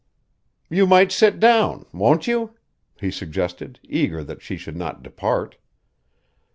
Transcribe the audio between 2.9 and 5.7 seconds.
he suggested, eager that she should not depart.